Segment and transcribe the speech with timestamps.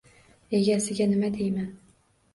[0.59, 1.69] Egasiga nima deyman!